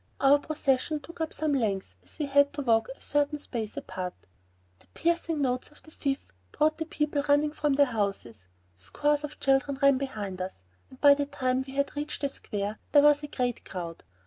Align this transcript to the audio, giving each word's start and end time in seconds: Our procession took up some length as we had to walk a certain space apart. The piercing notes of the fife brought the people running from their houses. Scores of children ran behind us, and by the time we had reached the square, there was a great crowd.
Our 0.19 0.39
procession 0.39 0.99
took 0.99 1.21
up 1.21 1.31
some 1.31 1.53
length 1.53 1.95
as 2.03 2.17
we 2.17 2.25
had 2.25 2.53
to 2.53 2.63
walk 2.63 2.89
a 2.89 2.99
certain 2.99 3.37
space 3.37 3.77
apart. 3.77 4.15
The 4.79 4.87
piercing 4.95 5.43
notes 5.43 5.69
of 5.69 5.83
the 5.83 5.91
fife 5.91 6.31
brought 6.51 6.79
the 6.79 6.87
people 6.87 7.21
running 7.29 7.51
from 7.51 7.73
their 7.73 7.85
houses. 7.85 8.47
Scores 8.75 9.23
of 9.23 9.39
children 9.39 9.77
ran 9.79 9.99
behind 9.99 10.41
us, 10.41 10.55
and 10.89 10.99
by 10.99 11.13
the 11.13 11.27
time 11.27 11.63
we 11.67 11.73
had 11.75 11.95
reached 11.95 12.21
the 12.21 12.29
square, 12.29 12.79
there 12.93 13.03
was 13.03 13.21
a 13.21 13.27
great 13.27 13.63
crowd. 13.63 14.03